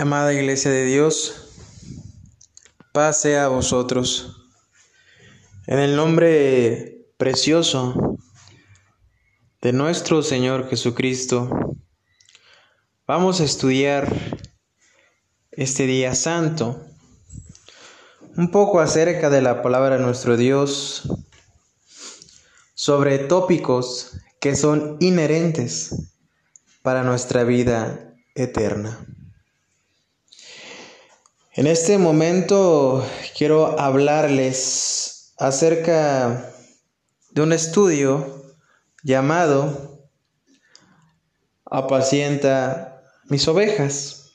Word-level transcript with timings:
Amada 0.00 0.32
Iglesia 0.32 0.70
de 0.70 0.84
Dios, 0.84 1.50
paz 2.92 3.20
sea 3.20 3.46
a 3.46 3.48
vosotros. 3.48 4.48
En 5.66 5.80
el 5.80 5.96
nombre 5.96 7.10
precioso 7.16 8.16
de 9.60 9.72
nuestro 9.72 10.22
Señor 10.22 10.70
Jesucristo, 10.70 11.50
vamos 13.08 13.40
a 13.40 13.44
estudiar 13.44 14.08
este 15.50 15.86
día 15.86 16.14
santo 16.14 16.80
un 18.36 18.52
poco 18.52 18.78
acerca 18.78 19.30
de 19.30 19.42
la 19.42 19.62
palabra 19.62 19.96
de 19.96 20.04
nuestro 20.04 20.36
Dios 20.36 21.12
sobre 22.74 23.18
tópicos 23.18 24.12
que 24.40 24.54
son 24.54 24.96
inherentes 25.00 26.14
para 26.82 27.02
nuestra 27.02 27.42
vida 27.42 28.14
eterna. 28.36 29.04
En 31.58 31.66
este 31.66 31.98
momento 31.98 33.04
quiero 33.36 33.80
hablarles 33.80 35.34
acerca 35.38 36.52
de 37.32 37.42
un 37.42 37.52
estudio 37.52 38.44
llamado 39.02 40.08
Apacienta 41.64 43.02
mis 43.24 43.48
ovejas. 43.48 44.30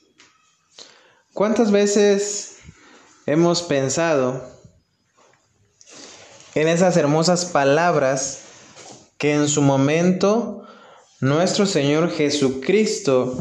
¿Cuántas 1.34 1.72
veces 1.72 2.58
hemos 3.26 3.62
pensado 3.62 4.45
en 6.55 6.67
esas 6.67 6.98
hermosas 6.98 7.45
palabras 7.45 8.42
que 9.17 9.34
en 9.34 9.48
su 9.48 9.62
momento 9.62 10.67
nuestro 11.22 11.67
Señor 11.67 12.12
Jesucristo 12.12 13.38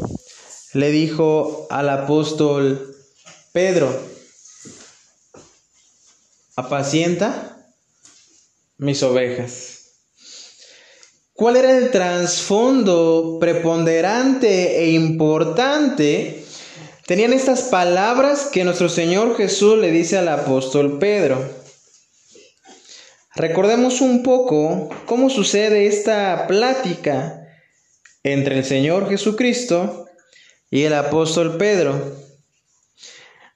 le 0.71 0.89
dijo 0.89 1.67
al 1.69 1.89
apóstol 1.89 2.92
Pedro, 3.53 3.95
apacienta 6.55 7.55
mis 8.79 9.03
ovejas. 9.03 9.91
¿Cuál 11.33 11.57
era 11.57 11.77
el 11.77 11.91
trasfondo 11.91 13.37
preponderante 13.39 14.79
e 14.79 14.93
importante? 14.93 16.43
Tenían 17.05 17.31
estas 17.31 17.65
palabras 17.65 18.49
que 18.51 18.63
nuestro 18.63 18.89
Señor 18.89 19.37
Jesús 19.37 19.77
le 19.77 19.91
dice 19.91 20.17
al 20.17 20.29
apóstol 20.29 20.97
Pedro. 20.97 21.47
Recordemos 23.35 24.01
un 24.01 24.23
poco 24.23 24.89
cómo 25.05 25.29
sucede 25.29 25.85
esta 25.85 26.47
plática 26.47 27.47
entre 28.23 28.57
el 28.57 28.65
Señor 28.65 29.09
Jesucristo 29.09 30.07
y 30.71 30.85
el 30.85 30.95
apóstol 30.95 31.57
Pedro. 31.57 32.22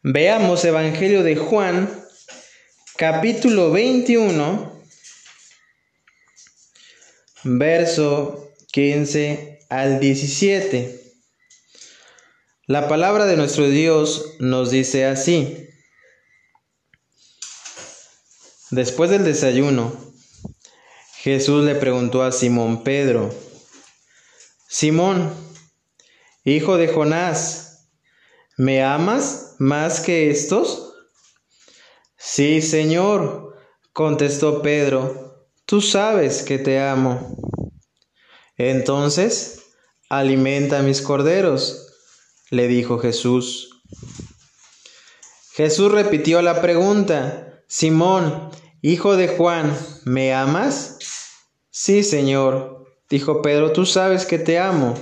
Veamos 0.03 0.63
Evangelio 0.63 1.23
de 1.23 1.35
Juan, 1.35 1.91
capítulo 2.97 3.71
21, 3.71 4.79
verso 7.43 8.53
15 8.71 9.65
al 9.69 9.99
17. 9.99 11.01
La 12.67 12.87
palabra 12.87 13.25
de 13.25 13.37
nuestro 13.37 13.67
Dios 13.67 14.35
nos 14.37 14.69
dice 14.69 15.05
así. 15.05 15.67
Después 18.69 19.09
del 19.09 19.23
desayuno, 19.23 19.91
Jesús 21.21 21.65
le 21.65 21.73
preguntó 21.73 22.21
a 22.21 22.31
Simón 22.31 22.83
Pedro, 22.83 23.33
Simón, 24.69 25.33
hijo 26.43 26.77
de 26.77 26.87
Jonás, 26.87 27.66
¿Me 28.59 28.83
amas 28.83 29.53
más 29.59 29.99
que 29.99 30.31
estos? 30.31 30.91
Sí, 32.17 32.59
Señor, 32.63 33.55
contestó 33.93 34.63
Pedro, 34.63 35.47
tú 35.67 35.79
sabes 35.79 36.41
que 36.41 36.57
te 36.57 36.79
amo. 36.79 37.37
Entonces, 38.57 39.59
alimenta 40.09 40.81
mis 40.81 41.03
corderos, 41.03 41.93
le 42.49 42.67
dijo 42.67 42.97
Jesús. 42.97 43.83
Jesús 45.53 45.91
repitió 45.91 46.41
la 46.41 46.59
pregunta, 46.59 47.61
Simón, 47.67 48.49
hijo 48.81 49.17
de 49.17 49.27
Juan, 49.27 49.71
¿me 50.05 50.33
amas? 50.33 50.97
Sí, 51.69 52.03
Señor, 52.03 52.87
dijo 53.07 53.43
Pedro, 53.43 53.71
tú 53.71 53.85
sabes 53.85 54.25
que 54.25 54.39
te 54.39 54.57
amo. 54.57 54.95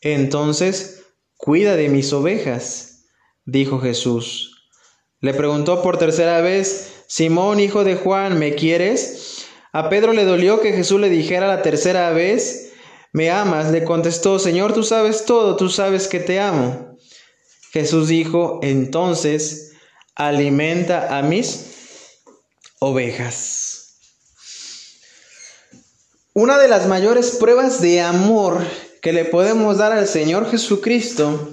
Entonces, 0.00 0.93
Cuida 1.44 1.76
de 1.76 1.90
mis 1.90 2.10
ovejas, 2.14 3.04
dijo 3.44 3.78
Jesús. 3.78 4.66
Le 5.20 5.34
preguntó 5.34 5.82
por 5.82 5.98
tercera 5.98 6.40
vez, 6.40 7.04
Simón, 7.06 7.60
hijo 7.60 7.84
de 7.84 7.96
Juan, 7.96 8.38
¿me 8.38 8.54
quieres? 8.54 9.44
A 9.70 9.90
Pedro 9.90 10.14
le 10.14 10.24
dolió 10.24 10.62
que 10.62 10.72
Jesús 10.72 10.98
le 10.98 11.10
dijera 11.10 11.46
la 11.46 11.60
tercera 11.60 12.08
vez, 12.12 12.72
¿me 13.12 13.30
amas? 13.30 13.70
Le 13.72 13.84
contestó, 13.84 14.38
Señor, 14.38 14.72
tú 14.72 14.82
sabes 14.82 15.26
todo, 15.26 15.56
tú 15.56 15.68
sabes 15.68 16.08
que 16.08 16.18
te 16.18 16.40
amo. 16.40 16.96
Jesús 17.72 18.08
dijo, 18.08 18.60
entonces, 18.62 19.72
alimenta 20.14 21.18
a 21.18 21.20
mis 21.20 21.66
ovejas. 22.78 23.98
Una 26.32 26.56
de 26.56 26.68
las 26.68 26.86
mayores 26.86 27.32
pruebas 27.32 27.82
de 27.82 28.00
amor 28.00 28.64
que 29.04 29.12
le 29.12 29.26
podemos 29.26 29.76
dar 29.76 29.92
al 29.92 30.08
Señor 30.08 30.50
Jesucristo 30.50 31.50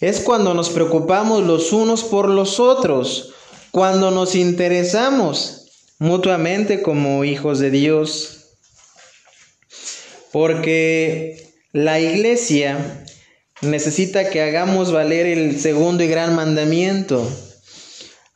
es 0.00 0.20
cuando 0.20 0.54
nos 0.54 0.70
preocupamos 0.70 1.42
los 1.42 1.72
unos 1.72 2.04
por 2.04 2.28
los 2.28 2.60
otros, 2.60 3.34
cuando 3.72 4.12
nos 4.12 4.36
interesamos 4.36 5.66
mutuamente 5.98 6.80
como 6.80 7.24
hijos 7.24 7.58
de 7.58 7.72
Dios. 7.72 8.54
Porque 10.30 11.52
la 11.72 11.98
iglesia 11.98 13.04
necesita 13.62 14.30
que 14.30 14.40
hagamos 14.40 14.92
valer 14.92 15.26
el 15.26 15.58
segundo 15.58 16.04
y 16.04 16.06
gran 16.06 16.36
mandamiento. 16.36 17.28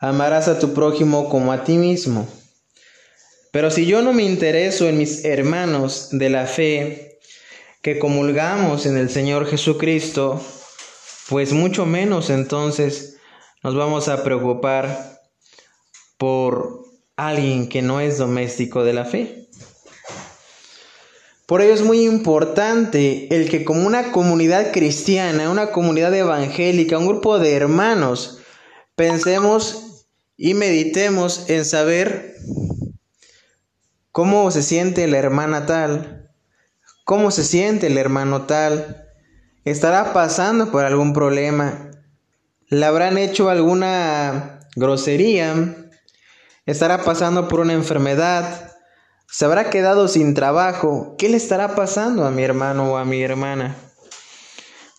Amarás 0.01 0.49
a 0.49 0.59
tu 0.59 0.75
prójimo 0.75 1.29
como 1.29 1.53
a 1.53 1.63
ti 1.63 1.77
mismo. 1.77 2.27
Pero 3.53 3.71
si 3.71 3.87
yo 3.87 4.03
no 4.03 4.13
me 4.13 4.25
intereso 4.25 4.89
en 4.89 4.99
mis 4.99 5.25
hermanos 5.25 6.09
de 6.11 6.31
la 6.31 6.47
fe, 6.47 7.06
que 7.87 8.01
comulgamos 8.01 8.85
en 8.85 8.97
el 8.97 9.11
Señor 9.11 9.47
Jesucristo, 9.47 10.45
pues 11.29 11.53
mucho 11.53 11.87
menos 11.87 12.31
entonces 12.31 13.19
nos 13.63 13.77
vamos 13.77 14.09
a 14.09 14.25
preocupar 14.25 15.21
por 16.19 16.83
alguien 17.15 17.69
que 17.69 17.83
no 17.83 18.01
es 18.01 18.19
doméstico 18.19 18.83
de 18.83 18.93
la 18.93 19.05
fe. 19.05 19.49
Por 21.47 21.63
ello 21.63 21.75
es 21.75 21.83
muy 21.83 22.05
importante 22.05 23.29
el 23.31 23.49
que 23.49 23.65
como 23.65 23.87
una 23.87 24.11
comunidad 24.11 24.73
cristiana, 24.73 25.49
una 25.49 25.71
comunidad 25.71 26.13
evangélica, 26.13 26.99
un 26.99 27.07
grupo 27.07 27.39
de 27.39 27.55
hermanos, 27.55 28.41
pensemos 28.97 30.09
y 30.37 30.55
meditemos 30.55 31.49
en 31.49 31.65
saber 31.65 32.35
cómo 34.11 34.51
se 34.51 34.65
siente 34.65 35.07
la 35.07 35.19
hermana 35.19 35.67
tal, 35.67 36.26
¿Cómo 37.07 37.31
se 37.31 37.45
siente 37.45 37.87
el 37.87 37.99
hermano 37.99 38.47
tal? 38.47 39.07
¿Estará 39.65 40.13
pasando 40.13 40.73
por 40.73 40.85
algún 40.85 41.13
problema? 41.13 41.93
¿Le 42.67 42.85
habrán 42.85 43.17
hecho 43.17 43.49
alguna 43.49 44.59
grosería? 44.75 45.55
¿Estará 46.67 47.05
pasando 47.05 47.47
por 47.47 47.61
una 47.61 47.75
enfermedad? 47.75 48.73
¿Se 49.29 49.45
habrá 49.45 49.71
quedado 49.71 50.09
sin 50.09 50.35
trabajo? 50.35 51.15
¿Qué 51.17 51.29
le 51.29 51.37
estará 51.37 51.77
pasando 51.77 52.27
a 52.27 52.33
mi 52.33 52.43
hermano 52.43 52.95
o 52.95 52.97
a 52.97 53.05
mi 53.05 53.23
hermana? 53.23 53.77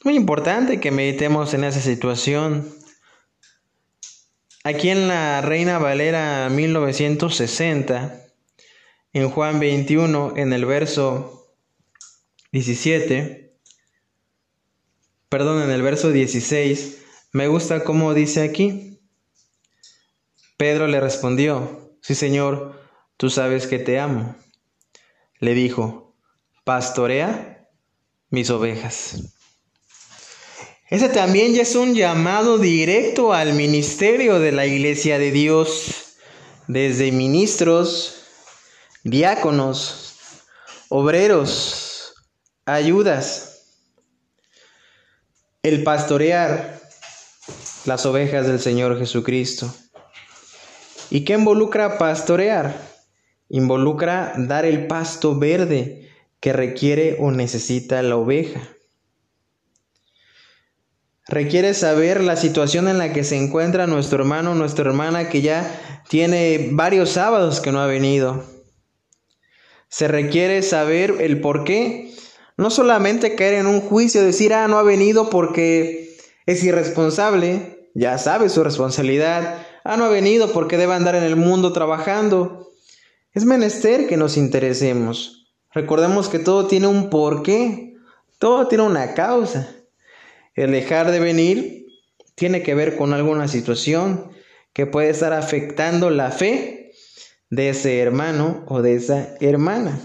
Muy 0.06 0.15
importante 0.15 0.80
que 0.80 0.92
meditemos 0.92 1.53
en 1.53 1.65
esa 1.65 1.81
situación. 1.81 2.74
Aquí 4.63 4.92
en 4.92 5.10
la 5.10 5.42
Reina 5.42 5.77
Valera 5.77 6.48
1960, 6.50 8.21
en 9.12 9.30
Juan 9.30 9.60
21, 9.60 10.36
en 10.38 10.53
el 10.53 10.65
verso 10.65 11.37
17, 12.52 13.58
perdón, 15.30 15.64
en 15.64 15.72
el 15.72 15.82
verso 15.82 16.12
16, 16.12 16.98
me 17.34 17.48
gusta 17.48 17.84
cómo 17.84 18.14
dice 18.14 18.44
aquí. 18.44 19.00
Pedro 20.58 20.88
le 20.88 21.00
respondió, 21.00 21.94
sí 22.02 22.16
Señor, 22.16 22.82
tú 23.18 23.30
sabes 23.30 23.68
que 23.68 23.80
te 23.80 24.00
amo. 24.00 24.36
Le 25.40 25.54
dijo, 25.54 26.16
pastorea 26.64 27.70
mis 28.30 28.50
ovejas. 28.50 29.34
Ese 30.90 31.10
también 31.10 31.54
ya 31.54 31.64
es 31.64 31.76
un 31.76 31.96
llamado 31.96 32.58
directo 32.58 33.34
al 33.34 33.54
ministerio 33.54 34.40
de 34.40 34.54
la 34.54 34.66
iglesia 34.66 35.20
de 35.20 35.32
Dios, 35.32 36.16
desde 36.68 37.12
ministros, 37.12 38.24
diáconos, 39.04 40.16
obreros, 40.88 41.87
ayudas. 42.68 43.54
El 45.64 45.84
pastorear 45.84 46.80
las 47.86 48.06
ovejas 48.06 48.46
del 48.46 48.60
Señor 48.60 49.00
Jesucristo. 49.00 49.74
¿Y 51.10 51.24
qué 51.24 51.34
involucra 51.34 51.98
pastorear? 51.98 52.80
Involucra 53.50 54.34
dar 54.38 54.66
el 54.66 54.88
pasto 54.88 55.40
verde 55.40 56.10
que 56.40 56.54
requiere 56.54 57.18
o 57.19 57.31
necesita 57.31 58.02
la 58.04 58.18
oveja. 58.18 58.62
Requiere 61.30 61.74
saber 61.74 62.22
la 62.22 62.36
situación 62.36 62.88
en 62.88 62.98
la 62.98 63.12
que 63.12 63.24
se 63.24 63.38
encuentra 63.38 63.88
nuestro 63.88 64.20
hermano 64.20 64.52
o 64.52 64.56
nuestra 64.56 64.86
hermana 64.86 65.30
que 65.30 65.42
ya 65.42 66.04
tiene 66.10 66.70
varios 66.72 67.12
sábados 67.12 67.60
que 67.60 67.72
no 67.72 67.81
ha 67.81 67.88
venido. 67.88 68.46
Se 69.90 70.08
requiere 70.08 70.62
saber 70.62 71.16
el 71.20 71.40
por 71.40 71.63
qué. 71.63 72.13
No 72.57 72.69
solamente 72.69 73.36
caer 73.36 73.56
en 73.56 73.68
un 73.68 73.81
juicio, 73.81 74.24
decir, 74.24 74.54
ah, 74.54 74.68
no 74.68 74.77
ha 74.77 74.83
venido 74.83 75.30
porque 75.30 76.18
es 76.45 76.63
irresponsable, 76.63 77.89
ya 77.94 78.18
sabe 78.18 78.50
su 78.50 78.63
responsabilidad, 78.63 79.65
Ah, 79.89 79.95
no 79.95 80.04
ha 80.04 80.09
venido 80.09 80.51
porque 80.51 80.75
debe 80.75 80.95
andar 80.95 81.15
en 81.15 81.24
el 81.24 81.38
mundo 81.38 81.71
trabajando. 81.71 82.74
Es 83.31 83.45
menester 83.45 84.06
que 84.07 84.18
nos 84.18 84.36
interesemos. 84.36 85.54
Recordemos 85.71 86.27
que 86.27 86.39
todo 86.39 86.68
tiene 86.68 86.88
un 86.88 87.09
porqué, 87.09 87.95
todo 88.38 88.68
tiene 88.68 88.83
una 88.83 89.13
causa. 89.13 89.74
El 90.56 90.74
dejar 90.74 91.10
de 91.10 91.21
venir 91.21 91.88
tiene 92.36 92.63
que 92.63 92.75
ver 92.75 92.98
con 92.98 93.13
alguna 93.13 93.48
situación 93.48 94.30
que 94.74 94.86
puede 94.86 95.10
estar 95.10 95.31
afectando 95.31 96.10
la 96.10 96.31
fe 96.31 96.92
de 97.50 97.69
ese 97.69 98.00
hermano 98.00 98.65
o 98.68 98.81
de 98.81 98.95
esa 98.95 99.38
hermana. 99.39 100.01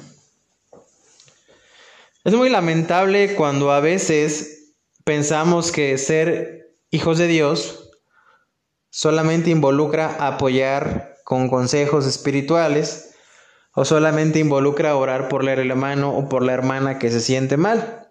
Es 2.24 2.34
muy 2.34 2.50
lamentable 2.50 3.34
cuando 3.34 3.72
a 3.72 3.80
veces 3.80 4.76
pensamos 5.04 5.72
que 5.72 5.98
ser 5.98 6.76
hijos 6.90 7.18
de 7.18 7.26
Dios 7.26 7.90
solamente 8.90 9.50
involucra 9.50 10.14
apoyar 10.20 11.16
con 11.24 11.48
consejos 11.48 12.06
espirituales 12.06 13.14
o 13.74 13.84
solamente 13.84 14.38
involucra 14.38 14.94
orar 14.94 15.28
por 15.28 15.48
el 15.48 15.70
hermano 15.70 16.16
o 16.16 16.28
por 16.28 16.44
la 16.44 16.52
hermana 16.52 17.00
que 17.00 17.10
se 17.10 17.20
siente 17.20 17.56
mal. 17.56 18.08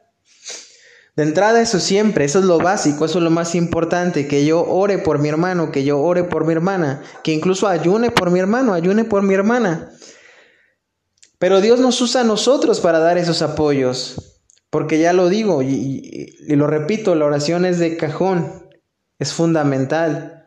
De 1.16 1.24
entrada 1.24 1.62
eso 1.62 1.80
siempre, 1.80 2.26
eso 2.26 2.40
es 2.40 2.46
lo 2.46 2.58
básico, 2.58 3.06
eso 3.06 3.20
es 3.20 3.24
lo 3.24 3.30
más 3.30 3.56
importante, 3.56 4.28
que 4.28 4.46
yo 4.46 4.66
ore 4.66 4.98
por 4.98 5.20
mi 5.20 5.30
hermano, 5.30 5.72
que 5.72 5.86
yo 5.86 6.00
ore 6.00 6.24
por 6.26 6.46
mi 6.46 6.52
hermana, 6.52 7.02
que 7.24 7.32
incluso 7.32 7.68
ayune 7.68 8.12
por 8.12 8.30
mi 8.30 8.40
hermano, 8.40 8.74
ayune 8.74 9.06
por 9.06 9.22
mi 9.22 9.34
hermana. 9.34 9.92
Pero 11.42 11.60
Dios 11.60 11.80
nos 11.80 12.00
usa 12.02 12.22
a 12.22 12.24
nosotros 12.24 12.82
para 12.82 13.00
dar 13.00 13.18
esos 13.18 13.42
apoyos, 13.42 14.44
porque 14.70 15.00
ya 15.00 15.12
lo 15.12 15.28
digo 15.28 15.64
y, 15.64 16.36
y 16.40 16.56
lo 16.56 16.68
repito, 16.68 17.16
la 17.16 17.26
oración 17.26 17.66
es 17.66 17.80
de 17.80 17.98
cajón, 17.98 18.70
es 19.18 19.34
fundamental. 19.34 20.46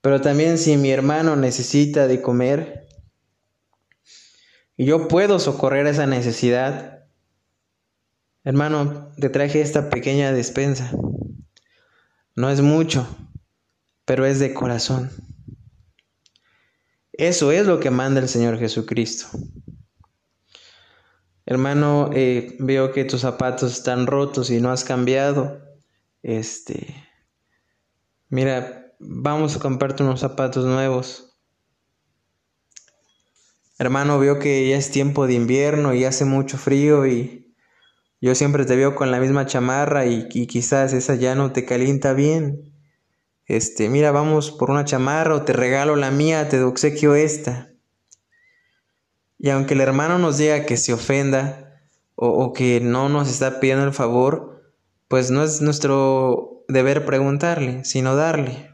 Pero 0.00 0.22
también 0.22 0.56
si 0.56 0.78
mi 0.78 0.90
hermano 0.92 1.36
necesita 1.36 2.06
de 2.06 2.22
comer 2.22 2.88
y 4.78 4.86
yo 4.86 5.08
puedo 5.08 5.38
socorrer 5.38 5.86
esa 5.86 6.06
necesidad, 6.06 7.04
hermano, 8.42 9.12
te 9.18 9.28
traje 9.28 9.60
esta 9.60 9.90
pequeña 9.90 10.32
despensa. 10.32 10.90
No 12.34 12.48
es 12.48 12.62
mucho, 12.62 13.06
pero 14.06 14.24
es 14.24 14.38
de 14.38 14.54
corazón. 14.54 15.10
Eso 17.12 17.52
es 17.52 17.66
lo 17.66 17.78
que 17.78 17.90
manda 17.90 18.22
el 18.22 18.28
Señor 18.30 18.58
Jesucristo. 18.58 19.26
Hermano, 21.50 22.10
eh, 22.14 22.54
veo 22.60 22.92
que 22.92 23.04
tus 23.04 23.22
zapatos 23.22 23.72
están 23.72 24.06
rotos 24.06 24.50
y 24.50 24.60
no 24.60 24.70
has 24.70 24.84
cambiado. 24.84 25.60
Este, 26.22 26.94
mira, 28.28 28.94
vamos 29.00 29.56
a 29.56 29.58
comprarte 29.58 30.04
unos 30.04 30.20
zapatos 30.20 30.64
nuevos. 30.64 31.36
Hermano, 33.80 34.20
veo 34.20 34.38
que 34.38 34.68
ya 34.68 34.76
es 34.76 34.92
tiempo 34.92 35.26
de 35.26 35.34
invierno 35.34 35.92
y 35.92 36.04
hace 36.04 36.24
mucho 36.24 36.56
frío 36.56 37.04
y 37.08 37.52
yo 38.20 38.32
siempre 38.36 38.64
te 38.64 38.76
veo 38.76 38.94
con 38.94 39.10
la 39.10 39.18
misma 39.18 39.46
chamarra 39.46 40.06
y, 40.06 40.28
quizás 40.28 40.92
esa 40.92 41.16
ya 41.16 41.34
no 41.34 41.50
te 41.50 41.64
calienta 41.64 42.12
bien. 42.12 42.72
Este, 43.44 43.88
mira, 43.88 44.12
vamos 44.12 44.52
por 44.52 44.70
una 44.70 44.84
chamarra 44.84 45.34
o 45.34 45.42
te 45.42 45.52
regalo 45.52 45.96
la 45.96 46.12
mía, 46.12 46.48
te 46.48 46.62
obsequio 46.62 47.16
esta. 47.16 47.69
Y 49.42 49.48
aunque 49.48 49.72
el 49.72 49.80
hermano 49.80 50.18
nos 50.18 50.36
diga 50.36 50.66
que 50.66 50.76
se 50.76 50.92
ofenda 50.92 51.80
o, 52.14 52.52
que 52.52 52.80
no 52.82 53.08
nos 53.08 53.30
está 53.30 53.58
pidiendo 53.58 53.86
el 53.86 53.94
favor, 53.94 54.62
pues 55.08 55.30
no 55.30 55.42
es 55.42 55.62
nuestro 55.62 56.62
deber 56.68 57.06
preguntarle, 57.06 57.82
sino 57.86 58.14
darle. 58.16 58.70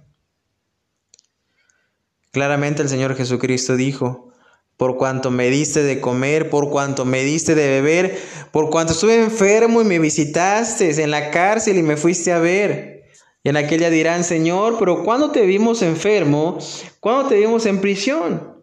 Claramente 2.33 2.83
el 2.83 2.89
Señor 2.89 3.15
Jesucristo 3.15 3.77
dijo, 3.77 4.33
por 4.77 4.97
cuanto 4.97 5.31
me 5.31 5.49
diste 5.51 5.85
de 5.85 6.01
comer, 6.01 6.51
por 6.51 6.69
cuanto 6.69 7.05
me 7.05 7.23
diste 7.23 7.55
de 7.55 7.69
beber, 7.69 8.19
por 8.51 8.69
cuanto 8.69 8.93
estuve 8.93 9.23
enfermo 9.23 9.81
y 9.83 9.85
me 9.85 10.01
visitaste 10.01 11.01
en 11.01 11.13
la 11.13 11.31
cárcel 11.31 11.79
y 11.79 11.83
me 11.85 11.97
fuiste 11.97 12.33
a 12.33 12.41
ver. 12.41 13.05
Y 13.45 13.51
en 13.51 13.57
aquella 13.57 13.89
dirán, 13.89 14.25
Señor, 14.25 14.81
pero 14.81 15.05
¿cuándo 15.05 15.31
te 15.31 15.47
vimos 15.47 15.83
enfermo? 15.83 16.59
¿Cuándo 16.99 17.29
te 17.29 17.37
vimos 17.37 17.65
en 17.67 17.81
prisión? 17.81 18.56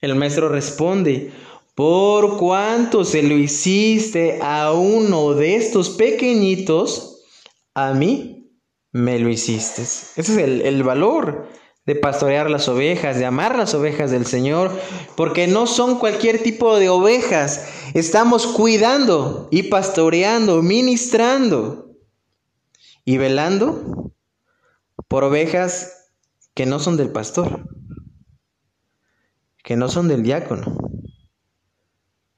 El 0.00 0.14
maestro 0.14 0.48
responde, 0.48 1.32
por 1.74 2.36
cuanto 2.38 3.04
se 3.04 3.22
lo 3.22 3.36
hiciste 3.36 4.38
a 4.42 4.72
uno 4.72 5.34
de 5.34 5.56
estos 5.56 5.90
pequeñitos, 5.90 7.24
a 7.74 7.92
mí 7.94 8.50
me 8.92 9.18
lo 9.18 9.28
hiciste. 9.28 9.82
Ese 9.82 10.14
es 10.16 10.28
el, 10.28 10.62
el 10.62 10.82
valor 10.82 11.48
de 11.88 11.94
pastorear 11.94 12.50
las 12.50 12.68
ovejas, 12.68 13.18
de 13.18 13.24
amar 13.24 13.56
las 13.56 13.74
ovejas 13.74 14.10
del 14.10 14.26
Señor, 14.26 14.70
porque 15.16 15.46
no 15.46 15.66
son 15.66 15.98
cualquier 15.98 16.42
tipo 16.42 16.78
de 16.78 16.90
ovejas. 16.90 17.66
Estamos 17.94 18.46
cuidando 18.46 19.48
y 19.50 19.64
pastoreando, 19.64 20.60
ministrando 20.62 21.96
y 23.04 23.16
velando 23.16 24.12
por 25.08 25.24
ovejas 25.24 26.10
que 26.52 26.66
no 26.66 26.78
son 26.78 26.98
del 26.98 27.10
pastor, 27.10 27.66
que 29.68 29.76
no 29.76 29.90
son 29.90 30.08
del 30.08 30.22
diácono, 30.22 30.78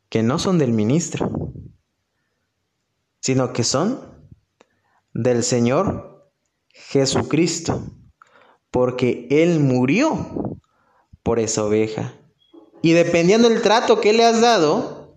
que 0.09 0.25
no 0.25 0.41
son 0.41 0.59
del 0.59 0.73
ministro, 0.73 1.31
sino 3.21 3.53
que 3.53 3.62
son 3.62 4.00
del 5.15 5.44
Señor 5.44 6.29
Jesucristo 6.70 7.84
porque 8.72 9.29
Él 9.31 9.60
murió 9.60 10.58
por 11.22 11.39
esa 11.39 11.65
oveja. 11.65 12.15
Y 12.82 12.94
dependiendo 12.94 13.49
del 13.49 13.63
trato 13.63 14.01
que 14.01 14.13
le 14.13 14.25
has 14.25 14.41
dado, 14.41 15.17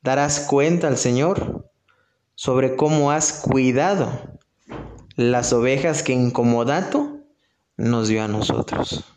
darás 0.00 0.40
cuenta 0.48 0.88
al 0.88 0.96
Señor 0.96 1.70
sobre 2.36 2.74
cómo 2.74 3.10
has 3.10 3.34
cuidado 3.34 4.38
las 5.14 5.52
ovejas 5.52 6.02
que 6.02 6.14
en 6.14 6.30
comodato 6.30 7.18
nos 7.76 8.08
dio 8.08 8.24
a 8.24 8.28
nosotros. 8.28 9.13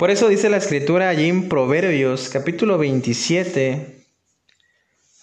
Por 0.00 0.10
eso 0.10 0.30
dice 0.30 0.48
la 0.48 0.56
escritura 0.56 1.10
allí 1.10 1.28
en 1.28 1.46
Proverbios 1.50 2.30
capítulo 2.30 2.78
27, 2.78 4.02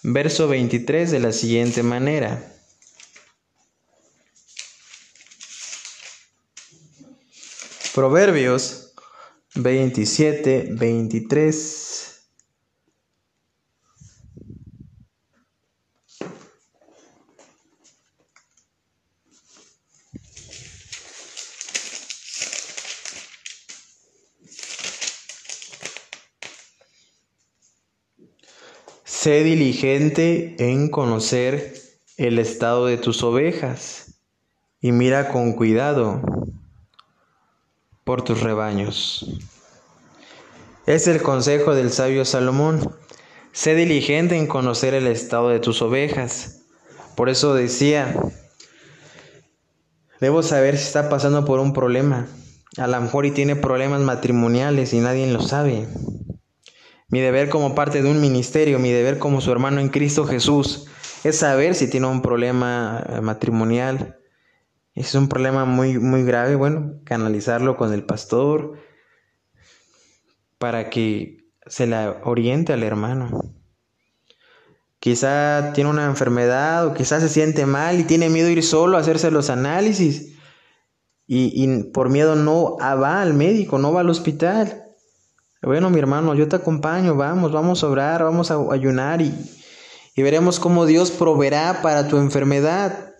verso 0.04 0.46
23 0.46 1.10
de 1.10 1.18
la 1.18 1.32
siguiente 1.32 1.82
manera. 1.82 2.54
Proverbios 7.92 8.94
27, 9.56 10.68
23. 10.70 12.07
Sé 29.28 29.44
diligente 29.44 30.56
en 30.58 30.88
conocer 30.88 31.74
el 32.16 32.38
estado 32.38 32.86
de 32.86 32.96
tus 32.96 33.22
ovejas 33.22 34.14
y 34.80 34.90
mira 34.90 35.28
con 35.28 35.52
cuidado 35.52 36.22
por 38.04 38.22
tus 38.22 38.40
rebaños. 38.40 39.38
Es 40.86 41.08
el 41.08 41.20
consejo 41.20 41.74
del 41.74 41.92
sabio 41.92 42.24
Salomón. 42.24 42.96
Sé 43.52 43.74
diligente 43.74 44.34
en 44.34 44.46
conocer 44.46 44.94
el 44.94 45.06
estado 45.06 45.50
de 45.50 45.60
tus 45.60 45.82
ovejas. 45.82 46.62
Por 47.14 47.28
eso 47.28 47.52
decía, 47.52 48.14
debo 50.22 50.42
saber 50.42 50.78
si 50.78 50.84
está 50.84 51.10
pasando 51.10 51.44
por 51.44 51.60
un 51.60 51.74
problema. 51.74 52.28
A 52.78 52.86
lo 52.86 52.98
mejor 52.98 53.26
y 53.26 53.32
tiene 53.32 53.56
problemas 53.56 54.00
matrimoniales 54.00 54.94
y 54.94 55.00
nadie 55.00 55.30
lo 55.30 55.42
sabe. 55.42 55.86
Mi 57.08 57.20
deber 57.20 57.48
como 57.48 57.74
parte 57.74 58.02
de 58.02 58.10
un 58.10 58.20
ministerio, 58.20 58.78
mi 58.78 58.90
deber 58.90 59.18
como 59.18 59.40
su 59.40 59.50
hermano 59.50 59.80
en 59.80 59.88
Cristo 59.88 60.26
Jesús, 60.26 60.86
es 61.24 61.38
saber 61.38 61.74
si 61.74 61.88
tiene 61.88 62.06
un 62.06 62.20
problema 62.20 63.02
eh, 63.08 63.20
matrimonial. 63.20 64.18
Es 64.94 65.14
un 65.14 65.28
problema 65.28 65.64
muy, 65.64 65.98
muy 65.98 66.22
grave, 66.24 66.54
bueno, 66.54 67.00
canalizarlo 67.04 67.76
con 67.76 67.92
el 67.94 68.04
pastor 68.04 68.78
para 70.58 70.90
que 70.90 71.46
se 71.66 71.86
la 71.86 72.20
oriente 72.24 72.72
al 72.72 72.82
hermano. 72.82 73.54
Quizá 74.98 75.72
tiene 75.74 75.90
una 75.90 76.06
enfermedad 76.06 76.86
o 76.86 76.94
quizá 76.94 77.20
se 77.20 77.28
siente 77.28 77.64
mal 77.66 78.00
y 78.00 78.04
tiene 78.04 78.28
miedo 78.28 78.48
ir 78.48 78.64
solo 78.64 78.96
a 78.96 79.00
hacerse 79.00 79.30
los 79.30 79.48
análisis. 79.48 80.34
Y, 81.30 81.84
por 81.92 82.08
miedo 82.08 82.36
no 82.36 82.78
va 82.78 83.20
al 83.20 83.34
médico, 83.34 83.78
no 83.78 83.92
va 83.92 84.00
al 84.00 84.10
hospital. 84.10 84.87
Bueno, 85.60 85.90
mi 85.90 85.98
hermano, 85.98 86.34
yo 86.34 86.46
te 86.48 86.56
acompaño, 86.56 87.16
vamos, 87.16 87.50
vamos 87.50 87.82
a 87.82 87.88
orar, 87.88 88.22
vamos 88.22 88.50
a 88.50 88.58
ayunar 88.70 89.20
y, 89.20 89.34
y 90.14 90.22
veremos 90.22 90.60
cómo 90.60 90.86
Dios 90.86 91.10
proveerá 91.10 91.82
para 91.82 92.06
tu 92.06 92.16
enfermedad. 92.18 93.14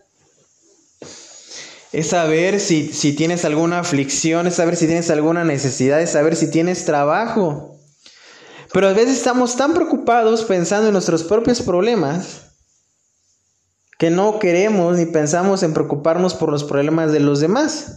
Es 1.90 2.10
saber 2.10 2.60
si, 2.60 2.92
si 2.92 3.12
tienes 3.14 3.44
alguna 3.44 3.80
aflicción, 3.80 4.46
es 4.46 4.54
saber 4.54 4.76
si 4.76 4.86
tienes 4.86 5.10
alguna 5.10 5.42
necesidad, 5.42 6.00
es 6.00 6.10
saber 6.10 6.36
si 6.36 6.48
tienes 6.50 6.84
trabajo. 6.84 7.76
Pero 8.72 8.88
a 8.88 8.92
veces 8.92 9.16
estamos 9.16 9.56
tan 9.56 9.74
preocupados 9.74 10.44
pensando 10.44 10.88
en 10.88 10.92
nuestros 10.92 11.24
propios 11.24 11.62
problemas 11.62 12.42
que 13.98 14.10
no 14.10 14.38
queremos 14.38 14.96
ni 14.96 15.06
pensamos 15.06 15.64
en 15.64 15.74
preocuparnos 15.74 16.34
por 16.34 16.50
los 16.50 16.62
problemas 16.62 17.10
de 17.10 17.18
los 17.18 17.40
demás. 17.40 17.96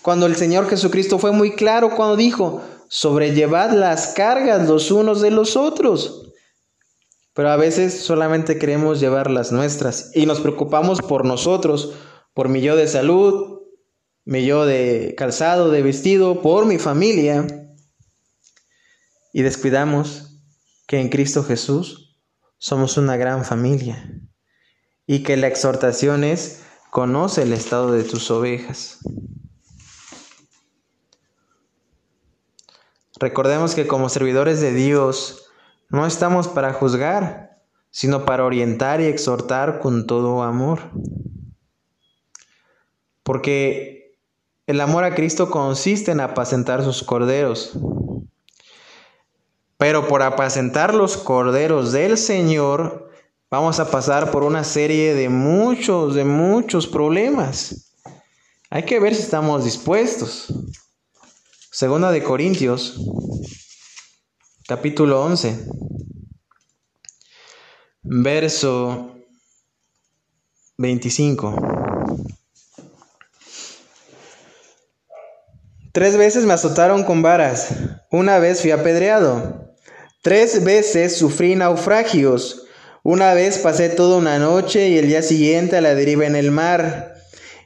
Cuando 0.00 0.24
el 0.26 0.34
Señor 0.36 0.68
Jesucristo 0.68 1.18
fue 1.18 1.32
muy 1.32 1.54
claro 1.54 1.94
cuando 1.94 2.16
dijo, 2.16 2.62
sobrellevad 2.92 3.72
las 3.72 4.08
cargas 4.08 4.68
los 4.68 4.90
unos 4.90 5.22
de 5.22 5.30
los 5.30 5.56
otros. 5.56 6.30
Pero 7.32 7.48
a 7.48 7.56
veces 7.56 8.02
solamente 8.02 8.58
queremos 8.58 9.00
llevar 9.00 9.30
las 9.30 9.50
nuestras 9.50 10.10
y 10.14 10.26
nos 10.26 10.40
preocupamos 10.40 11.00
por 11.00 11.24
nosotros, 11.24 11.94
por 12.34 12.50
mi 12.50 12.60
yo 12.60 12.76
de 12.76 12.86
salud, 12.86 13.62
mi 14.26 14.44
yo 14.44 14.66
de 14.66 15.14
calzado, 15.16 15.70
de 15.70 15.80
vestido, 15.80 16.42
por 16.42 16.66
mi 16.66 16.76
familia. 16.76 17.46
Y 19.32 19.40
descuidamos 19.40 20.42
que 20.86 21.00
en 21.00 21.08
Cristo 21.08 21.42
Jesús 21.42 22.20
somos 22.58 22.98
una 22.98 23.16
gran 23.16 23.46
familia 23.46 24.20
y 25.06 25.22
que 25.22 25.38
la 25.38 25.46
exhortación 25.46 26.24
es 26.24 26.60
conoce 26.90 27.44
el 27.44 27.54
estado 27.54 27.90
de 27.90 28.04
tus 28.04 28.30
ovejas. 28.30 28.98
Recordemos 33.22 33.76
que 33.76 33.86
como 33.86 34.08
servidores 34.08 34.60
de 34.60 34.74
Dios 34.74 35.46
no 35.90 36.06
estamos 36.06 36.48
para 36.48 36.72
juzgar, 36.72 37.62
sino 37.92 38.24
para 38.24 38.44
orientar 38.44 39.00
y 39.00 39.04
exhortar 39.04 39.78
con 39.78 40.08
todo 40.08 40.42
amor. 40.42 40.90
Porque 43.22 44.18
el 44.66 44.80
amor 44.80 45.04
a 45.04 45.14
Cristo 45.14 45.52
consiste 45.52 46.10
en 46.10 46.18
apacentar 46.18 46.82
sus 46.82 47.04
corderos. 47.04 47.78
Pero 49.76 50.08
por 50.08 50.22
apacentar 50.22 50.92
los 50.92 51.16
corderos 51.16 51.92
del 51.92 52.18
Señor, 52.18 53.08
vamos 53.48 53.78
a 53.78 53.88
pasar 53.88 54.32
por 54.32 54.42
una 54.42 54.64
serie 54.64 55.14
de 55.14 55.28
muchos, 55.28 56.16
de 56.16 56.24
muchos 56.24 56.88
problemas. 56.88 57.94
Hay 58.68 58.82
que 58.82 58.98
ver 58.98 59.14
si 59.14 59.22
estamos 59.22 59.62
dispuestos. 59.62 60.52
Segunda 61.74 62.12
de 62.12 62.22
Corintios, 62.22 63.00
capítulo 64.68 65.24
11, 65.24 65.56
verso 68.02 69.16
25. 70.76 71.56
Tres 75.92 76.18
veces 76.18 76.44
me 76.44 76.52
azotaron 76.52 77.04
con 77.04 77.22
varas, 77.22 77.68
una 78.10 78.38
vez 78.38 78.60
fui 78.60 78.70
apedreado, 78.70 79.74
tres 80.20 80.62
veces 80.64 81.16
sufrí 81.16 81.54
naufragios, 81.54 82.66
una 83.02 83.32
vez 83.32 83.56
pasé 83.56 83.88
toda 83.88 84.18
una 84.18 84.38
noche 84.38 84.90
y 84.90 84.98
el 84.98 85.06
día 85.06 85.22
siguiente 85.22 85.78
a 85.78 85.80
la 85.80 85.94
deriva 85.94 86.26
en 86.26 86.36
el 86.36 86.50
mar. 86.50 87.14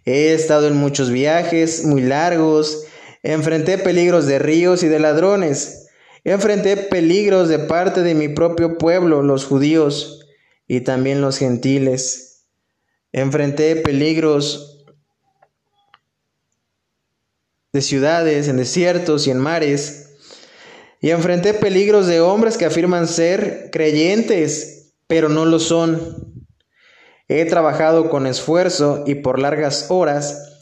He 0.04 0.32
estado 0.32 0.68
en 0.68 0.76
muchos 0.76 1.10
viajes 1.10 1.84
muy 1.84 2.02
largos, 2.02 2.86
Enfrenté 3.28 3.76
peligros 3.76 4.26
de 4.26 4.38
ríos 4.38 4.84
y 4.84 4.88
de 4.88 5.00
ladrones. 5.00 5.88
Enfrenté 6.22 6.76
peligros 6.76 7.48
de 7.48 7.58
parte 7.58 8.04
de 8.04 8.14
mi 8.14 8.28
propio 8.28 8.78
pueblo, 8.78 9.20
los 9.20 9.44
judíos, 9.44 10.28
y 10.68 10.82
también 10.82 11.20
los 11.20 11.36
gentiles. 11.36 12.44
Enfrenté 13.10 13.74
peligros 13.74 14.86
de 17.72 17.82
ciudades, 17.82 18.46
en 18.46 18.58
desiertos 18.58 19.26
y 19.26 19.32
en 19.32 19.38
mares. 19.38 20.10
Y 21.00 21.10
enfrenté 21.10 21.52
peligros 21.52 22.06
de 22.06 22.20
hombres 22.20 22.56
que 22.56 22.66
afirman 22.66 23.08
ser 23.08 23.70
creyentes, 23.72 24.92
pero 25.08 25.28
no 25.28 25.46
lo 25.46 25.58
son. 25.58 26.46
He 27.26 27.44
trabajado 27.46 28.08
con 28.08 28.28
esfuerzo 28.28 29.02
y 29.04 29.16
por 29.16 29.40
largas 29.40 29.86
horas 29.88 30.55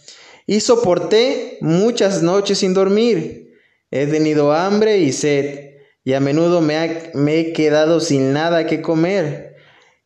y 0.47 0.61
soporté 0.61 1.59
muchas 1.61 2.23
noches 2.23 2.59
sin 2.59 2.75
dormir. 2.75 3.53
He 3.91 4.07
tenido 4.07 4.53
hambre 4.53 4.99
y 4.99 5.13
sed, 5.13 5.77
y 6.05 6.13
a 6.13 6.21
menudo 6.21 6.61
me, 6.61 7.11
me, 7.15 7.39
he 7.39 7.53
quedado 7.53 8.01
sin 8.01 8.33
nada 8.33 8.67
que 8.67 8.83
comer. 8.83 9.57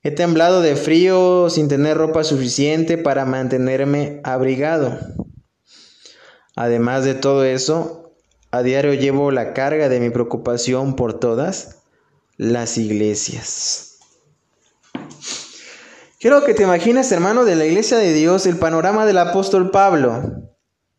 He 0.03 0.11
temblado 0.11 0.63
de 0.63 0.77
frío 0.77 1.51
sin 1.51 1.69
tener 1.69 1.97
ropa 1.97 2.23
suficiente 2.23 2.99
para 2.99 3.25
mantenerme 3.25 4.21
abrigado. 4.23 4.99
Además 6.55 7.05
de 7.05 7.15
todo 7.15 7.45
eso, 7.45 8.15
a 8.51 8.63
diario 8.63 8.95
llevo 8.95 9.31
la 9.31 9.53
carga 9.55 9.89
de 9.89 10.01
mi 10.01 10.11
preocupación 10.11 10.97
por 10.97 11.19
todas 11.19 11.83
las 12.37 12.79
iglesias. 12.79 13.88
Quiero 16.21 16.45
que 16.45 16.53
te 16.53 16.65
imagines, 16.65 17.13
hermano, 17.13 17.45
de 17.45 17.55
la 17.55 17.65
iglesia 17.65 17.97
de 17.97 18.13
Dios, 18.13 18.45
el 18.47 18.57
panorama 18.57 19.07
del 19.07 19.19
apóstol 19.19 19.71
Pablo. 19.71 20.51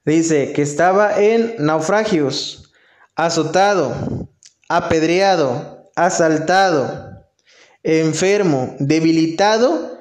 Dice 0.05 0.53
que 0.53 0.61
estaba 0.61 1.21
en 1.21 1.55
naufragios, 1.59 2.71
azotado, 3.15 4.29
apedreado, 4.69 5.91
asaltado, 5.97 7.25
enfermo, 7.83 8.77
debilitado, 8.79 9.99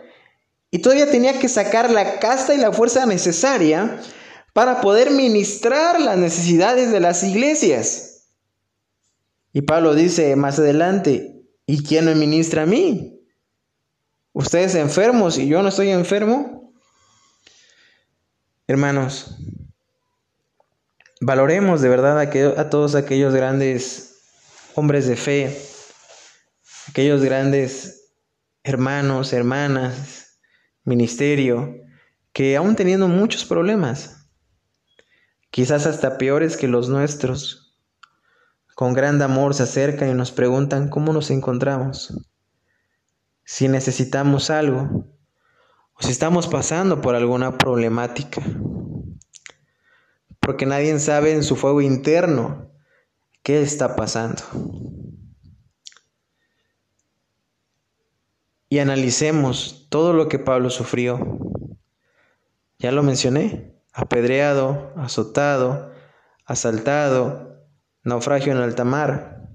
y 0.70 0.78
todavía 0.78 1.10
tenía 1.10 1.40
que 1.40 1.48
sacar 1.48 1.90
la 1.90 2.20
casta 2.20 2.54
y 2.54 2.58
la 2.58 2.70
fuerza 2.70 3.04
necesaria 3.04 4.00
para 4.52 4.80
poder 4.80 5.10
ministrar 5.10 6.00
las 6.00 6.16
necesidades 6.16 6.92
de 6.92 7.00
las 7.00 7.24
iglesias. 7.24 8.28
Y 9.52 9.62
Pablo 9.62 9.96
dice 9.96 10.36
más 10.36 10.60
adelante, 10.60 11.42
¿y 11.66 11.82
quién 11.82 12.04
me 12.04 12.14
ministra 12.14 12.62
a 12.62 12.66
mí? 12.66 13.17
Ustedes 14.38 14.76
enfermos 14.76 15.36
y 15.36 15.48
yo 15.48 15.62
no 15.62 15.68
estoy 15.68 15.90
enfermo. 15.90 16.72
Hermanos, 18.68 19.36
valoremos 21.20 21.80
de 21.80 21.88
verdad 21.88 22.20
a, 22.20 22.70
todos 22.70 22.94
aquellos 22.94 23.34
grandes 23.34 24.20
hombres 24.76 25.08
de 25.08 25.16
fe, 25.16 25.60
aquellos 26.88 27.20
grandes 27.20 28.12
hermanos, 28.62 29.32
hermanas, 29.32 30.38
ministerio, 30.84 31.74
que 32.32 32.56
aún 32.56 32.76
teniendo 32.76 33.08
muchos 33.08 33.44
problemas, 33.44 34.28
quizás 35.50 35.84
hasta 35.84 36.16
peores 36.16 36.56
que 36.56 36.68
los 36.68 36.88
nuestros, 36.88 37.76
con 38.76 38.94
gran 38.94 39.20
amor 39.20 39.54
se 39.54 39.64
acercan 39.64 40.10
y 40.10 40.14
nos 40.14 40.30
preguntan 40.30 40.88
cómo 40.90 41.12
nos 41.12 41.32
encontramos 41.32 42.14
si 43.48 43.66
necesitamos 43.66 44.50
algo 44.50 45.06
o 45.94 46.02
si 46.02 46.10
estamos 46.10 46.48
pasando 46.48 47.00
por 47.00 47.14
alguna 47.14 47.56
problemática. 47.56 48.42
Porque 50.38 50.66
nadie 50.66 50.98
sabe 50.98 51.32
en 51.32 51.42
su 51.42 51.56
fuego 51.56 51.80
interno 51.80 52.70
qué 53.42 53.62
está 53.62 53.96
pasando. 53.96 54.42
Y 58.68 58.80
analicemos 58.80 59.86
todo 59.88 60.12
lo 60.12 60.28
que 60.28 60.38
Pablo 60.38 60.68
sufrió. 60.68 61.38
Ya 62.78 62.92
lo 62.92 63.02
mencioné, 63.02 63.80
apedreado, 63.94 64.92
azotado, 64.94 65.90
asaltado, 66.44 67.64
naufragio 68.02 68.52
en 68.52 68.58
alta 68.58 68.84
mar, 68.84 69.47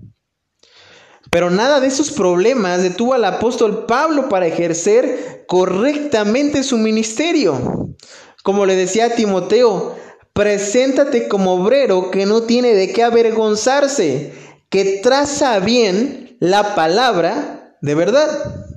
pero 1.34 1.50
nada 1.50 1.80
de 1.80 1.88
esos 1.88 2.12
problemas 2.12 2.84
detuvo 2.84 3.16
al 3.16 3.26
apóstol 3.26 3.88
Pablo 3.88 4.30
para 4.30 4.46
ejercer 4.46 5.46
correctamente 5.48 6.62
su 6.62 6.78
ministerio. 6.78 7.96
Como 8.44 8.68
le 8.68 8.76
decía 8.76 9.06
a 9.08 9.16
Timoteo, 9.16 9.98
preséntate 10.34 11.28
como 11.28 11.56
obrero 11.56 12.12
que 12.12 12.28
no 12.28 12.44
tiene 12.44 12.76
de 12.76 12.94
qué 12.94 13.02
avergonzarse, 13.02 14.32
que 14.70 15.00
traza 15.02 15.58
bien 15.58 16.38
la 16.40 16.76
palabra 16.76 17.78
de 17.82 17.96
verdad. 17.96 18.68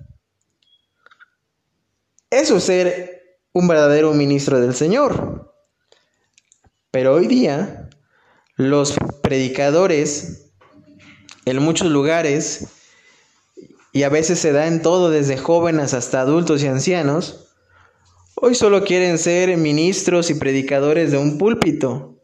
Eso 2.30 2.56
es 2.56 2.64
ser 2.64 3.38
un 3.52 3.68
verdadero 3.68 4.14
ministro 4.14 4.60
del 4.60 4.74
Señor. 4.74 5.52
Pero 6.90 7.16
hoy 7.16 7.26
día 7.26 7.90
los 8.56 8.94
predicadores 9.22 10.45
en 11.46 11.62
muchos 11.62 11.88
lugares, 11.88 12.66
y 13.92 14.02
a 14.02 14.08
veces 14.08 14.40
se 14.40 14.52
da 14.52 14.66
en 14.66 14.82
todo 14.82 15.10
desde 15.10 15.38
jóvenes 15.38 15.94
hasta 15.94 16.20
adultos 16.20 16.62
y 16.62 16.66
ancianos, 16.66 17.54
hoy 18.34 18.54
solo 18.54 18.84
quieren 18.84 19.16
ser 19.16 19.56
ministros 19.56 20.28
y 20.28 20.34
predicadores 20.34 21.12
de 21.12 21.18
un 21.18 21.38
púlpito. 21.38 22.20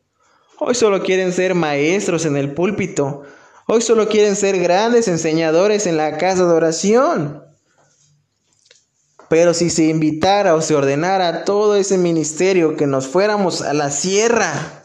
Hoy 0.59 0.75
solo 0.75 1.02
quieren 1.02 1.33
ser 1.33 1.55
maestros 1.55 2.26
en 2.26 2.37
el 2.37 2.52
púlpito. 2.52 3.23
Hoy 3.69 3.81
solo 3.81 4.09
quieren 4.09 4.37
ser 4.37 4.59
grandes 4.59 5.09
enseñadores 5.09 5.87
en 5.87 5.97
la 5.97 6.19
casa 6.19 6.45
de 6.45 6.52
oración. 6.52 7.43
Pero 9.31 9.55
si 9.55 9.71
se 9.71 9.85
invitara 9.85 10.55
o 10.55 10.61
se 10.61 10.75
ordenara 10.75 11.45
todo 11.45 11.76
ese 11.76 11.97
ministerio 11.97 12.76
que 12.76 12.87
nos 12.87 13.07
fuéramos 13.07 13.62
a 13.62 13.73
la 13.73 13.91
sierra 13.91 14.85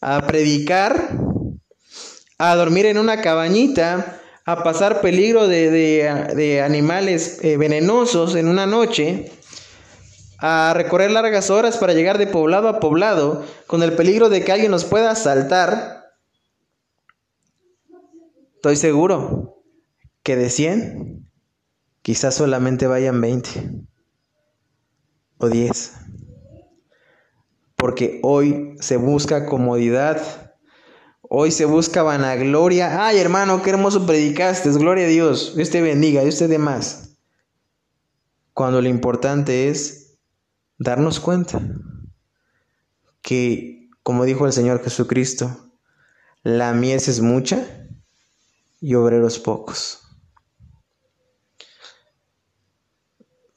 a 0.00 0.26
predicar, 0.26 1.31
a 2.44 2.56
dormir 2.56 2.86
en 2.86 2.98
una 2.98 3.20
cabañita, 3.20 4.20
a 4.44 4.64
pasar 4.64 5.00
peligro 5.00 5.46
de, 5.46 6.60
animales 6.64 7.38
eh, 7.44 7.56
venenosos 7.56 8.34
en 8.34 8.48
una 8.48 8.66
noche, 8.66 9.30
a 10.38 10.72
recorrer 10.74 11.12
largas 11.12 11.50
horas 11.50 11.76
para 11.76 11.92
llegar 11.92 12.18
de 12.18 12.26
poblado 12.26 12.68
a 12.68 12.80
poblado, 12.80 13.44
con 13.68 13.84
el 13.84 13.92
peligro 13.92 14.28
de 14.28 14.42
que 14.42 14.50
alguien 14.50 14.72
nos 14.72 14.84
pueda 14.84 15.12
asaltar, 15.12 16.10
estoy 18.56 18.74
seguro 18.74 19.62
que 20.24 20.34
de 20.34 20.50
100, 20.50 21.30
quizás 22.02 22.34
solamente 22.34 22.88
vayan 22.88 23.20
20 23.20 23.50
o 25.38 25.48
10. 25.48 25.92
Porque 27.76 28.18
hoy 28.24 28.74
se 28.80 28.96
busca 28.96 29.46
comodidad 29.46 30.51
Hoy 31.34 31.50
se 31.50 31.64
busca 31.64 32.02
vanagloria. 32.02 33.06
Ay, 33.06 33.18
hermano, 33.18 33.62
qué 33.62 33.70
hermoso 33.70 34.04
predicaste. 34.04 34.70
Gloria 34.72 35.06
a 35.06 35.08
Dios. 35.08 35.56
Dios 35.56 35.70
te 35.70 35.80
bendiga. 35.80 36.20
Dios 36.20 36.36
te 36.36 36.46
dé 36.46 36.58
más. 36.58 37.16
Cuando 38.52 38.82
lo 38.82 38.88
importante 38.90 39.70
es 39.70 40.18
darnos 40.76 41.20
cuenta 41.20 41.62
que, 43.22 43.88
como 44.02 44.26
dijo 44.26 44.44
el 44.44 44.52
Señor 44.52 44.84
Jesucristo, 44.84 45.72
la 46.42 46.74
mies 46.74 47.08
es 47.08 47.22
mucha 47.22 47.88
y 48.82 48.94
obreros 48.94 49.38
pocos. 49.38 50.02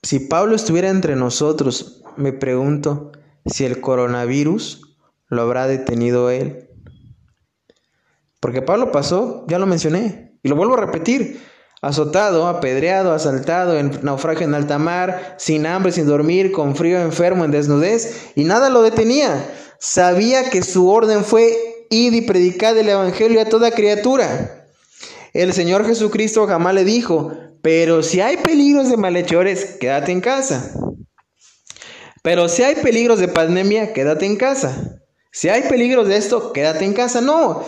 Si 0.01 0.19
Pablo 0.19 0.55
estuviera 0.55 0.89
entre 0.89 1.17
nosotros, 1.17 2.03
me 2.15 2.31
pregunto 2.31 3.11
si 3.45 3.65
el 3.65 3.81
coronavirus 3.81 4.95
lo 5.27 5.41
habrá 5.41 5.67
detenido 5.67 6.29
él 6.29 6.64
porque 8.45 8.61
Pablo 8.61 8.91
pasó, 8.91 9.43
ya 9.47 9.57
lo 9.57 9.65
mencioné, 9.65 10.37
y 10.43 10.49
lo 10.49 10.55
vuelvo 10.55 10.75
a 10.75 10.81
repetir, 10.81 11.41
azotado, 11.81 12.45
apedreado, 12.45 13.11
asaltado, 13.11 13.75
en 13.75 14.01
naufragio 14.03 14.45
en 14.45 14.53
alta 14.53 14.77
mar, 14.77 15.33
sin 15.39 15.65
hambre, 15.65 15.91
sin 15.91 16.05
dormir, 16.05 16.51
con 16.51 16.75
frío, 16.75 17.01
enfermo, 17.01 17.43
en 17.43 17.49
desnudez, 17.49 18.33
y 18.35 18.43
nada 18.43 18.69
lo 18.69 18.83
detenía. 18.83 19.51
Sabía 19.79 20.51
que 20.51 20.61
su 20.61 20.87
orden 20.87 21.25
fue 21.25 21.87
id 21.89 22.13
y 22.13 22.21
predicad 22.21 22.77
el 22.77 22.87
evangelio 22.87 23.41
a 23.41 23.45
toda 23.45 23.71
criatura. 23.71 24.67
El 25.33 25.51
Señor 25.51 25.83
Jesucristo 25.87 26.45
jamás 26.45 26.75
le 26.75 26.83
dijo, 26.83 27.31
pero 27.63 28.03
si 28.03 28.21
hay 28.21 28.37
peligros 28.37 28.91
de 28.91 28.97
malhechores, 28.97 29.77
quédate 29.79 30.11
en 30.11 30.21
casa. 30.21 30.71
Pero 32.21 32.47
si 32.47 32.61
hay 32.61 32.75
peligros 32.75 33.17
de 33.17 33.27
pandemia, 33.27 33.91
quédate 33.91 34.27
en 34.27 34.35
casa. 34.35 35.01
Si 35.31 35.49
hay 35.49 35.63
peligros 35.63 36.07
de 36.07 36.17
esto, 36.17 36.53
quédate 36.53 36.85
en 36.85 36.93
casa. 36.93 37.21
No, 37.21 37.65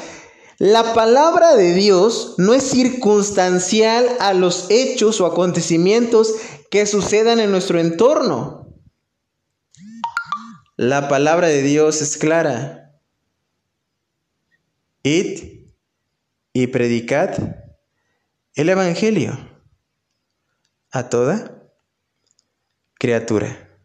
la 0.59 0.95
palabra 0.95 1.55
de 1.55 1.73
Dios 1.73 2.33
no 2.39 2.55
es 2.55 2.63
circunstancial 2.63 4.07
a 4.19 4.33
los 4.33 4.65
hechos 4.71 5.21
o 5.21 5.27
acontecimientos 5.27 6.33
que 6.71 6.87
sucedan 6.87 7.39
en 7.39 7.51
nuestro 7.51 7.79
entorno. 7.79 8.67
La 10.75 11.09
palabra 11.09 11.47
de 11.47 11.61
Dios 11.61 12.01
es 12.01 12.17
clara. 12.17 12.99
Id 15.03 15.67
y 16.53 16.67
predicad 16.67 17.37
el 18.55 18.69
Evangelio 18.69 19.37
a 20.91 21.07
toda 21.09 21.69
criatura. 22.95 23.79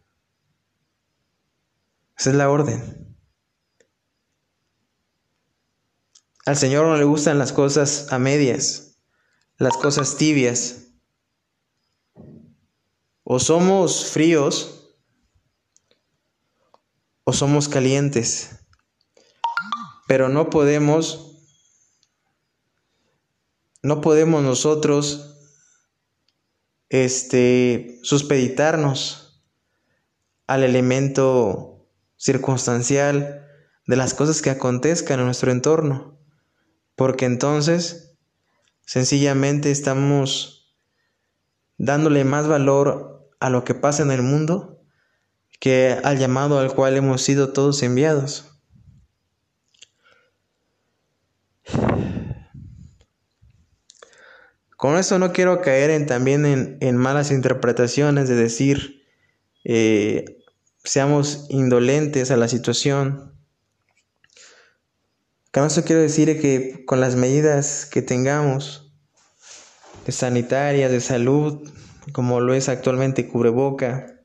Esa 2.17 2.31
es 2.31 2.35
la 2.35 2.49
orden. 2.49 3.02
Al 6.45 6.57
Señor 6.57 6.85
no 6.85 6.97
le 6.97 7.05
gustan 7.05 7.39
las 7.39 7.53
cosas 7.53 8.11
a 8.11 8.19
medias, 8.19 8.97
las 9.57 9.77
cosas 9.77 10.17
tibias. 10.17 10.87
O 13.23 13.39
somos 13.39 14.07
fríos 14.07 14.89
o 17.23 17.31
somos 17.31 17.69
calientes. 17.69 18.59
Pero 20.07 20.27
no 20.27 20.49
podemos 20.49 21.29
no 23.81 24.01
podemos 24.01 24.43
nosotros 24.43 25.37
este 26.89 27.99
suspeditarnos 28.03 29.43
al 30.47 30.63
elemento 30.63 31.89
circunstancial 32.17 33.47
de 33.87 33.95
las 33.95 34.13
cosas 34.13 34.41
que 34.41 34.49
acontezcan 34.49 35.19
en 35.19 35.25
nuestro 35.25 35.51
entorno 35.51 36.12
porque 36.95 37.25
entonces 37.25 38.17
sencillamente 38.85 39.71
estamos 39.71 40.75
dándole 41.77 42.23
más 42.23 42.47
valor 42.47 43.29
a 43.39 43.49
lo 43.49 43.63
que 43.63 43.73
pasa 43.73 44.03
en 44.03 44.11
el 44.11 44.21
mundo 44.21 44.81
que 45.59 45.97
al 46.03 46.17
llamado 46.17 46.59
al 46.59 46.73
cual 46.73 46.97
hemos 46.97 47.21
sido 47.21 47.53
todos 47.53 47.83
enviados. 47.83 48.49
Con 54.75 54.97
eso 54.97 55.17
no 55.17 55.31
quiero 55.31 55.61
caer 55.61 55.91
en, 55.91 56.05
también 56.05 56.77
en, 56.81 56.97
malas 56.97 57.31
interpretaciones 57.31 58.27
de 58.27 58.35
decir 58.35 59.05
eh, 59.63 60.43
seamos 60.83 61.45
indolentes 61.49 62.31
a 62.31 62.35
la 62.35 62.49
situación, 62.49 63.32
con 65.53 65.65
eso 65.65 65.83
quiero 65.83 66.01
decir 66.01 66.41
que 66.41 66.83
con 66.83 66.99
las 66.99 67.15
medidas 67.15 67.85
que 67.85 68.01
tengamos 68.01 68.91
de 70.03 70.11
sanitarias, 70.11 70.91
de 70.91 70.99
salud, 70.99 71.69
como 72.11 72.41
lo 72.41 72.55
es 72.55 72.69
actualmente 72.69 73.27
cubreboca, 73.27 74.19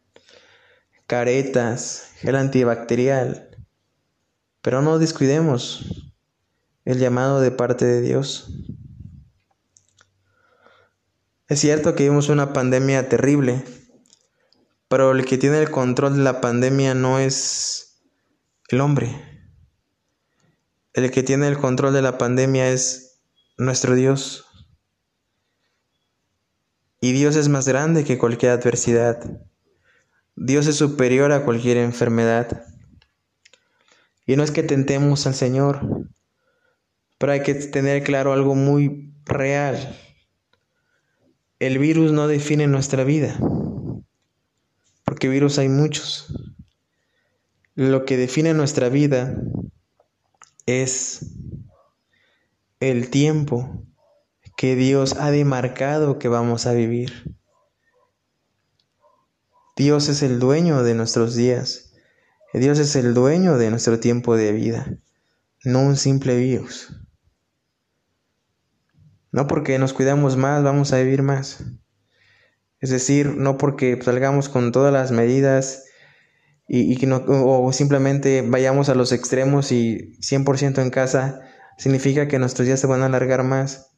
caretas, 1.07 2.13
gel 2.17 2.35
antibacterial, 2.35 3.51
pero 4.63 4.81
no 4.81 4.99
descuidemos 4.99 6.11
el 6.87 6.99
llamado 6.99 7.43
de 7.43 7.51
parte 7.51 7.85
de 7.85 8.01
Dios. 8.01 8.51
Es 11.47 11.61
cierto 11.61 11.95
que 11.95 12.05
vivimos 12.05 12.31
una 12.31 12.55
pandemia 12.55 13.11
terrible, 13.11 13.63
pero 14.89 15.13
el 15.13 15.27
que 15.27 15.37
tiene 15.37 15.61
el 15.61 15.71
control 15.71 16.17
de 16.17 16.23
la 16.23 16.41
pandemia 16.41 16.95
no 16.95 17.19
es 17.19 18.01
el 18.71 18.81
hombre. 18.81 19.38
El 20.93 21.11
que 21.11 21.23
tiene 21.23 21.49
el 21.49 21.59
control 21.59 21.93
de 21.93 22.03
la 22.03 22.19
pandemia 22.19 22.71
es 22.71 23.21
nuestro 23.57 23.95
Dios. 23.95 24.47
Y 27.01 27.13
Dios 27.13 27.37
es 27.37 27.49
más 27.49 27.69
grande 27.69 28.05
que 28.05 28.19
cualquier 28.19 28.53
adversidad. 28.53 29.43
Dios 30.35 30.67
es 30.67 30.77
superior 30.77 31.33
a 31.33 31.45
cualquier 31.45 31.77
enfermedad. 31.77 32.65
Y 34.27 34.37
no 34.37 34.43
es 34.43 34.51
que 34.51 34.63
tentemos 34.63 35.27
al 35.27 35.35
Señor, 35.35 35.81
pero 37.19 37.33
hay 37.33 37.43
que 37.43 37.55
tener 37.55 38.03
claro 38.03 38.33
algo 38.33 38.55
muy 38.55 39.15
real. 39.25 39.97
El 41.59 41.79
virus 41.79 42.13
no 42.13 42.29
define 42.29 42.67
nuestra 42.67 43.05
vida, 43.05 43.39
porque 45.05 45.29
virus 45.29 45.59
hay 45.59 45.69
muchos. 45.69 46.33
Lo 47.75 48.05
que 48.05 48.17
define 48.17 48.55
nuestra 48.55 48.89
vida 48.89 49.35
es 50.69 51.25
el 52.79 53.09
tiempo 53.09 53.87
que 54.59 54.77
Dios 54.77 55.17
ha 55.19 55.31
demarcado 55.31 56.19
que 56.19 56.29
vamos 56.29 56.67
a 56.67 56.75
vivir. 56.75 57.35
Dios 59.77 60.11
es 60.11 60.23
el 60.23 60.39
dueño 60.39 60.83
de 60.83 60.95
nuestros 60.95 61.35
días. 61.35 61.95
Dios 62.53 62.79
es 62.81 62.97
el 62.97 63.15
dueño 63.15 63.57
de 63.57 63.71
nuestro 63.71 63.99
tiempo 63.99 64.37
de 64.37 64.53
vida, 64.53 64.99
no 65.65 65.81
un 65.81 65.97
simple 65.97 66.37
virus. 66.37 66.95
No 69.33 69.47
porque 69.47 69.79
nos 69.79 69.95
cuidamos 69.95 70.37
más 70.37 70.63
vamos 70.63 70.93
a 70.93 70.99
vivir 70.99 71.23
más. 71.23 71.65
Es 72.81 72.91
decir, 72.91 73.37
no 73.37 73.57
porque 73.57 73.99
salgamos 74.03 74.51
con 74.51 74.71
todas 74.71 74.93
las 74.93 75.13
medidas 75.13 75.88
y, 76.69 77.03
y 77.03 77.07
no, 77.07 77.25
o 77.27 77.73
simplemente 77.73 78.43
vayamos 78.43 78.91
a 78.91 78.95
los 78.95 79.13
extremos 79.13 79.73
y 79.73 80.17
100% 80.21 80.83
en 80.83 80.91
casa, 80.91 81.41
significa 81.79 82.29
que 82.29 82.39
nuestros 82.39 82.67
días 82.67 82.79
se 82.79 82.87
van 82.87 83.03
a 83.03 83.07
alargar 83.07 83.43
más. 83.43 83.93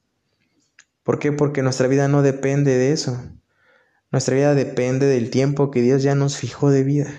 ¿Por 1.02 1.18
qué? 1.18 1.32
Porque 1.32 1.62
nuestra 1.62 1.88
vida 1.88 2.06
no 2.06 2.22
depende 2.22 2.78
de 2.78 2.92
eso. 2.92 3.20
Nuestra 4.12 4.36
vida 4.36 4.54
depende 4.54 5.06
del 5.06 5.30
tiempo 5.30 5.70
que 5.70 5.82
Dios 5.82 6.02
ya 6.02 6.14
nos 6.14 6.36
fijó 6.36 6.70
de 6.70 6.84
vida, 6.84 7.10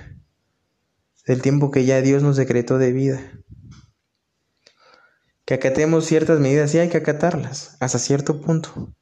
del 1.25 1.41
tiempo 1.41 1.71
que 1.71 1.85
ya 1.85 2.01
Dios 2.01 2.23
nos 2.23 2.37
decretó 2.37 2.77
de 2.77 2.93
vida. 2.93 3.19
Que 5.45 5.55
acatemos 5.55 6.05
ciertas 6.05 6.39
medidas 6.39 6.73
y 6.73 6.79
hay 6.79 6.89
que 6.89 6.97
acatarlas 6.97 7.75
hasta 7.79 7.99
cierto 7.99 8.39
punto, 8.39 8.93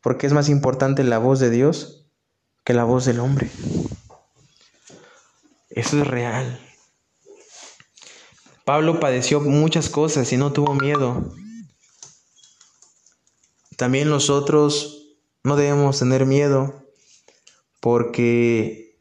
porque 0.00 0.26
es 0.26 0.32
más 0.32 0.48
importante 0.48 1.04
la 1.04 1.18
voz 1.18 1.40
de 1.40 1.50
Dios 1.50 2.10
que 2.64 2.72
la 2.72 2.84
voz 2.84 3.04
del 3.04 3.20
hombre. 3.20 3.50
Eso 5.70 6.00
es 6.00 6.06
real. 6.06 6.60
Pablo 8.64 9.00
padeció 9.00 9.40
muchas 9.40 9.88
cosas 9.88 10.32
y 10.32 10.36
no 10.36 10.52
tuvo 10.52 10.74
miedo. 10.74 11.34
También 13.76 14.10
nosotros 14.10 15.16
no 15.44 15.56
debemos 15.56 15.98
tener 15.98 16.26
miedo 16.26 16.84
porque 17.80 19.00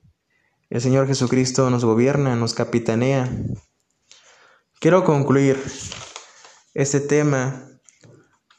el 0.69 0.82
Señor 0.82 1.08
Jesucristo 1.08 1.69
nos 1.69 1.84
gobierna, 1.84 2.36
nos 2.36 2.53
capitanea. 2.53 3.30
Quiero 4.80 5.03
concluir 5.03 5.62
este 6.73 6.99
tema 6.99 7.67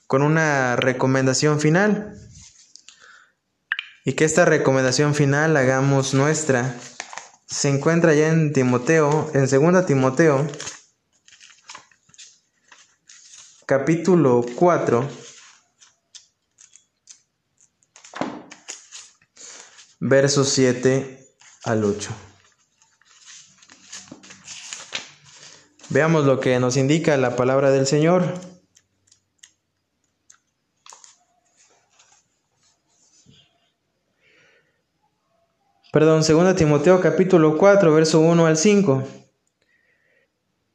con 0.08 0.22
una 0.22 0.74
recomendación 0.76 1.60
final 1.60 2.18
y 4.04 4.14
que 4.14 4.24
esta 4.24 4.44
recomendación 4.44 5.14
final 5.14 5.56
hagamos 5.56 6.14
nuestra. 6.14 6.74
Se 7.50 7.70
encuentra 7.70 8.14
ya 8.14 8.28
en 8.28 8.52
Timoteo, 8.52 9.30
en 9.32 9.48
2 9.48 9.86
Timoteo, 9.86 10.46
capítulo 13.64 14.44
4, 14.54 15.08
versos 19.98 20.50
7 20.50 21.26
al 21.64 21.84
8. 21.84 22.10
Veamos 25.88 26.26
lo 26.26 26.40
que 26.40 26.60
nos 26.60 26.76
indica 26.76 27.16
la 27.16 27.34
palabra 27.34 27.70
del 27.70 27.86
Señor. 27.86 28.57
Perdón, 35.90 36.20
2 36.20 36.54
Timoteo 36.54 37.00
capítulo 37.00 37.56
4, 37.56 37.94
verso 37.94 38.20
1 38.20 38.46
al 38.46 38.58
5. 38.58 39.04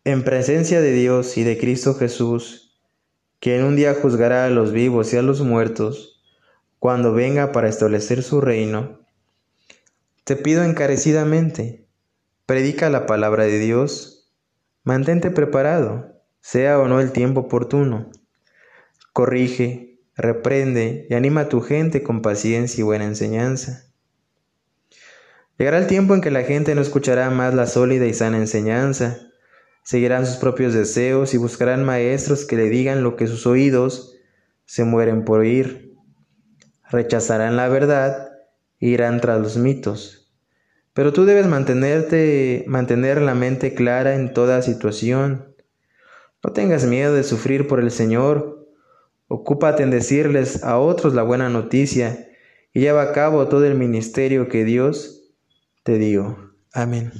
En 0.06 0.24
presencia 0.24 0.82
de 0.82 0.92
Dios 0.92 1.38
y 1.38 1.44
de 1.44 1.60
Cristo 1.60 1.94
Jesús, 1.94 2.82
que 3.40 3.56
en 3.56 3.64
un 3.64 3.76
día 3.76 3.94
juzgará 3.94 4.46
a 4.46 4.50
los 4.50 4.72
vivos 4.72 5.14
y 5.14 5.18
a 5.18 5.22
los 5.22 5.42
muertos, 5.42 6.20
cuando 6.80 7.14
venga 7.14 7.52
para 7.52 7.70
establecer 7.70 8.24
su 8.24 8.42
reino, 8.42 9.02
te 10.24 10.36
pido 10.36 10.64
encarecidamente, 10.64 11.86
predica 12.48 12.90
la 12.90 13.06
palabra 13.06 13.44
de 13.44 13.60
Dios, 13.60 14.34
mantente 14.84 15.30
preparado, 15.30 16.24
sea 16.42 16.80
o 16.80 16.88
no 16.88 17.00
el 17.00 17.12
tiempo 17.12 17.42
oportuno. 17.42 18.10
Corrige, 19.14 20.00
reprende 20.16 21.06
y 21.08 21.14
anima 21.14 21.42
a 21.42 21.50
tu 21.50 21.62
gente 21.62 22.02
con 22.02 22.24
paciencia 22.24 22.82
y 22.82 22.84
buena 22.84 23.06
enseñanza. 23.06 23.93
Llegará 25.58 25.78
el 25.78 25.88
tiempo 25.88 26.16
en 26.16 26.22
que 26.22 26.32
la 26.32 26.44
gente 26.44 26.74
no 26.74 26.82
escuchará 26.82 27.30
más 27.30 27.54
la 27.54 27.68
sólida 27.68 28.06
y 28.08 28.14
sana 28.14 28.38
enseñanza, 28.38 29.20
seguirán 29.84 30.26
sus 30.26 30.38
propios 30.38 30.74
deseos 30.74 31.34
y 31.34 31.38
buscarán 31.38 31.86
maestros 31.86 32.46
que 32.46 32.56
le 32.56 32.70
digan 32.70 33.04
lo 33.04 33.16
que 33.16 33.28
sus 33.28 33.46
oídos 33.46 34.16
se 34.66 34.84
mueren 34.84 35.26
por 35.26 35.42
oír. 35.42 35.96
Rechazarán 36.90 37.56
la 37.56 37.68
verdad 37.68 38.32
irán 38.80 39.22
tras 39.22 39.40
los 39.40 39.58
mitos. 39.58 40.32
Pero 40.94 41.14
tú 41.14 41.26
debes 41.26 41.48
mantenerte, 41.48 42.66
mantener 42.68 43.22
la 43.22 43.36
mente 43.36 43.74
clara 43.74 44.16
en 44.16 44.34
toda 44.34 44.62
situación. 44.62 45.56
No 46.44 46.52
tengas 46.52 46.86
miedo 46.86 47.14
de 47.14 47.24
sufrir 47.24 47.68
por 47.68 47.80
el 47.80 47.92
Señor. 47.92 48.68
Ocúpate 49.28 49.84
en 49.84 49.92
decirles 49.92 50.64
a 50.64 50.78
otros 50.78 51.14
la 51.14 51.24
buena 51.24 51.50
noticia 51.50 52.28
y 52.74 52.82
lleva 52.82 53.04
a 53.04 53.12
cabo 53.14 53.48
todo 53.48 53.66
el 53.66 53.76
ministerio 53.76 54.50
que 54.50 54.66
Dios 54.66 55.23
te 55.84 55.98
dio. 55.98 56.56
Amén. 56.72 57.12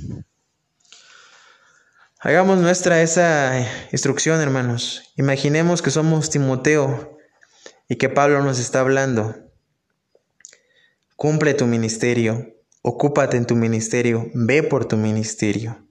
Hagamos 2.20 2.60
nuestra 2.60 3.02
esa 3.02 3.68
instrucción, 3.92 4.40
hermanos. 4.40 5.14
Imaginemos 5.18 5.82
que 5.82 5.92
somos 5.92 6.30
Timoteo 6.30 7.18
y 7.90 7.98
que 7.98 8.08
Pablo 8.08 8.42
nos 8.42 8.60
está 8.60 8.80
hablando. 8.80 9.36
Cumple 11.18 11.54
tu 11.54 11.68
ministerio, 11.68 12.56
ocúpate 12.82 13.38
en 13.38 13.46
tu 13.46 13.56
ministerio, 13.56 14.32
ve 14.34 14.64
por 14.64 14.86
tu 14.86 14.96
ministerio. 14.96 15.86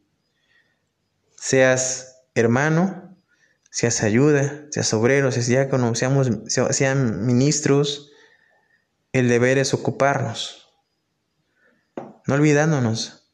Seas 1.36 2.22
hermano, 2.34 3.18
seas 3.70 4.02
ayuda, 4.02 4.66
seas 4.70 4.92
obrero, 4.94 5.30
seas 5.32 5.46
diácono, 5.46 5.94
seamos, 5.94 6.30
sean 6.46 7.26
ministros, 7.26 8.10
el 9.12 9.28
deber 9.28 9.58
es 9.58 9.74
ocuparnos. 9.74 10.61
No 12.26 12.34
olvidándonos 12.34 13.30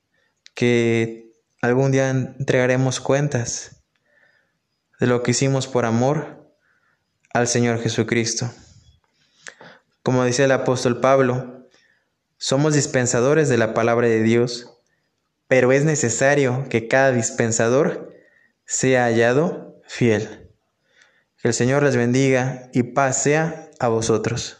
que 0.54 1.32
algún 1.60 1.92
día 1.92 2.10
entregaremos 2.10 3.00
cuentas 3.00 3.82
de 5.00 5.06
lo 5.06 5.22
que 5.22 5.32
hicimos 5.32 5.66
por 5.66 5.84
amor 5.84 6.52
al 7.32 7.46
Señor 7.46 7.80
Jesucristo. 7.80 8.50
Como 10.02 10.24
dice 10.24 10.44
el 10.44 10.52
apóstol 10.52 11.00
Pablo, 11.00 11.68
somos 12.38 12.74
dispensadores 12.74 13.48
de 13.48 13.58
la 13.58 13.74
palabra 13.74 14.06
de 14.08 14.22
Dios, 14.22 14.78
pero 15.48 15.72
es 15.72 15.84
necesario 15.84 16.66
que 16.70 16.88
cada 16.88 17.12
dispensador 17.12 18.14
sea 18.64 19.04
hallado 19.04 19.80
fiel. 19.86 20.50
Que 21.40 21.48
el 21.48 21.54
Señor 21.54 21.82
les 21.82 21.96
bendiga 21.96 22.70
y 22.72 22.82
paz 22.82 23.22
sea 23.22 23.70
a 23.78 23.88
vosotros. 23.88 24.57